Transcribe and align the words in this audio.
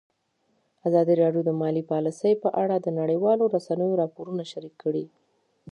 ازادي 0.87 1.13
راډیو 1.21 1.41
د 1.45 1.51
مالي 1.61 1.83
پالیسي 1.91 2.31
په 2.43 2.49
اړه 2.63 2.75
د 2.79 2.87
نړیوالو 2.99 3.43
رسنیو 3.55 3.99
راپورونه 4.01 4.43
شریک 4.51 4.75
کړي. 4.83 5.05